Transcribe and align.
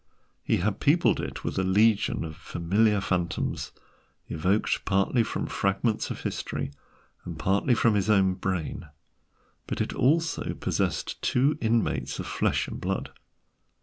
He 0.43 0.57
had 0.57 0.79
peopled 0.79 1.19
it 1.21 1.43
with 1.43 1.59
a 1.59 1.63
legion 1.63 2.23
of 2.23 2.35
familiar 2.35 2.99
phantoms, 3.01 3.71
evoked 4.29 4.83
partly 4.83 5.21
from 5.21 5.45
fragments 5.45 6.09
of 6.09 6.21
history 6.21 6.71
and 7.23 7.37
partly 7.37 7.75
from 7.75 7.93
his 7.93 8.09
own 8.09 8.33
brain, 8.33 8.87
but 9.67 9.79
it 9.79 9.93
also 9.93 10.55
boasted 10.55 11.21
two 11.21 11.55
inmates 11.61 12.17
of 12.17 12.25
flesh 12.25 12.67
and 12.67 12.81
blood. 12.81 13.11